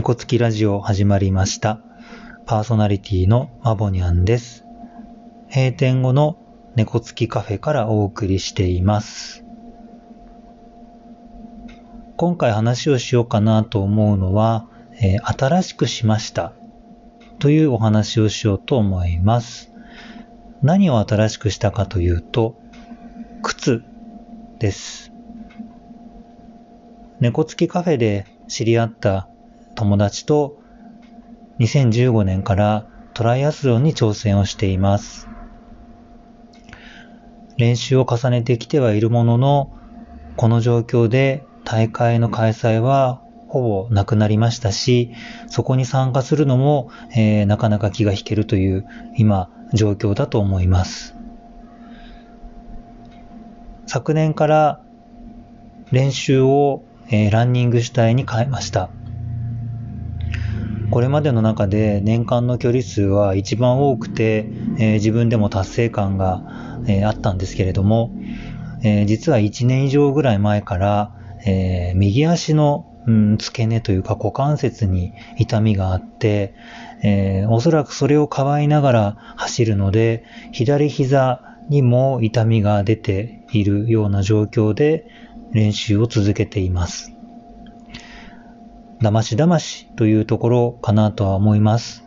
[0.00, 1.78] 猫つきラジオ始まりました。
[2.46, 4.64] パーソナリティのマボニャンです。
[5.54, 6.38] 閉店後の
[6.74, 9.44] 猫つきカフェからお送りしています。
[12.16, 14.66] 今回話をしようかなと思うのは、
[15.02, 16.54] えー新しくしました
[17.38, 19.70] というお話をしようと思います。
[20.62, 22.58] 何を新しくしたかというと、
[23.42, 23.84] 靴
[24.60, 25.12] です。
[27.20, 29.29] 猫つきカフェで知り合った
[29.80, 30.58] 友達と
[31.58, 35.26] 2015年からトライアスロンに挑戦をしています。
[37.56, 39.72] 練習を重ねてきてはいるものの、
[40.36, 45.14] この状況で大会の開催はほぼなくなりましたし、
[45.46, 51.16] そこに参加するのも、えーなかなか気が引けるという今状況だと思います。
[53.86, 54.82] 昨年から
[55.90, 58.90] 練習を、えーランニング主体に変えました。
[60.90, 64.46] これまでの中で年間の距離数は一番多くて、
[64.78, 66.42] えー自分でも達成感が、
[66.86, 68.12] えーあったんですけれども、
[68.82, 71.14] えー実は1年以上ぐらい前から、
[71.46, 76.54] え右足の、うん付け根というか股関節に痛みがあって、
[77.02, 85.06] えおそらくそれをかばいながら走るので、左膝にも痛みが出ているような状況で
[85.52, 87.19] 練習を続けています。
[89.02, 92.04] だましだましというところかなとは思います。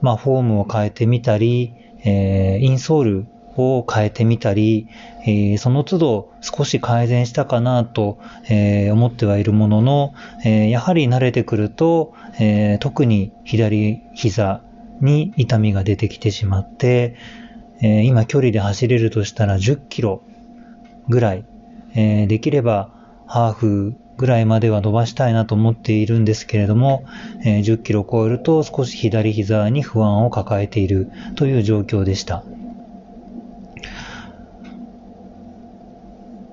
[0.00, 4.86] まあ、フォームを変えてみたり、えーインソールを変えてみたり、
[5.26, 14.62] えーその都度少し改善したかなと、えー思ってはいるものの、えーやはり慣れてくると、えー特に左膝
[15.00, 17.16] に痛みが出てきてしまって、
[17.82, 20.22] えー今距離で走れるとしたら10キロ
[21.08, 21.44] ぐらい、
[21.96, 22.94] えーできれば
[23.26, 27.04] ハーフぐらいまでは伸ばしたいなと思っているんですけれども、
[27.44, 32.44] えー10キロ超えると少し左膝に不安を抱えているという状況でした。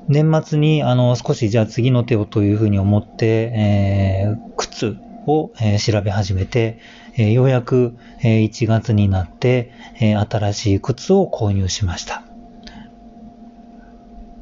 [0.08, 6.78] 年末にあの少しじゃあ次の手をというふうに思って、えー靴を、えー調べ始めて、
[7.18, 12.25] えーようやく、えー1月になって、えー新しい靴を購入しました。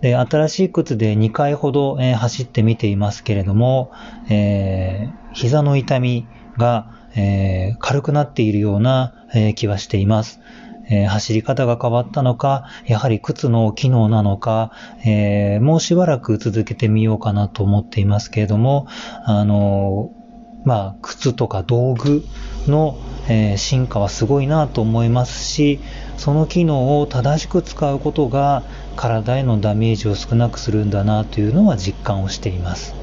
[0.03, 3.91] で、新しい靴で2回ほど、えー走ってみていますけれども、
[4.29, 6.27] えー膝の痛み
[6.57, 10.41] が、えー軽くなっているような、え気はしています。
[10.89, 14.73] え走り方が変わったのか、やはり靴の機能なのか、
[15.05, 18.87] えもうしばらく続けてみようかなと思っていますけれども、
[19.23, 20.11] あの
[20.65, 22.23] まあ、靴とか道具
[22.67, 22.97] の、
[23.27, 25.79] えー進化はすごいなと思いますし、
[26.17, 28.63] その機能を正しく使うことが
[28.95, 32.95] 体へのダメージを少なくするんだなというのは実感をしています。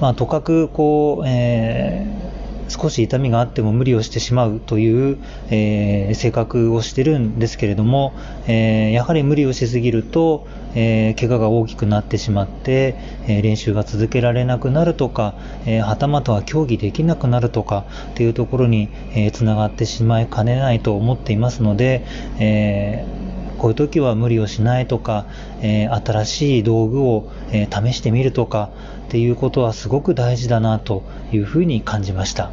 [0.00, 2.31] まあ、とかくこう、えー
[2.68, 5.18] 少し痛みがあっても無理をしてしまうという、
[5.50, 8.12] えー性格をしてるんですけれども、
[8.46, 12.96] えーやはり無理をしすぎると、えー怪我が大きくなってしまって、
[13.28, 15.34] え練習が続けられなくなるとか、
[15.66, 22.04] えーはたまたは競技できなくなるとかっていうところに、えーつながってしまいかねないと思っていますので、
[22.38, 25.26] えーこういう時は無理をしないとか、
[25.60, 28.70] えー新しい道具を、えー試してみるとか
[29.08, 31.02] っていうことはすごく大事だなと
[31.32, 32.50] いうふうに感じました。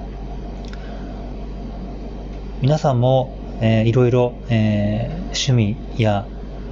[2.62, 6.26] 皆さんも、えーいろいろ、えー趣味や、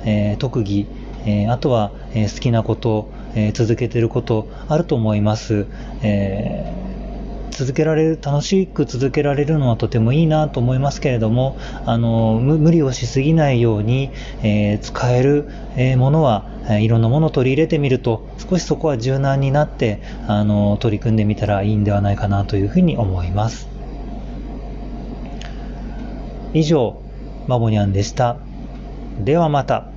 [0.05, 0.87] えー特技、
[1.25, 5.65] えーあとは、えー好きなこと、えー続けてることあると思います。
[6.03, 6.96] えー
[7.51, 14.11] 続けられる、楽しく続けられるのはとてもいいなと思いますけれども、あの、無理をしすぎないように、
[14.43, 16.45] えー使える、えものは、
[16.79, 23.67] いろんなものを取り入れてみると、少しそこは柔軟になって、あの、取り組んでみたらいいんではないかなというふうに思います。
[26.53, 27.01] 以上、
[27.47, 28.37] マボニャンでした。
[29.19, 29.96] ではまた。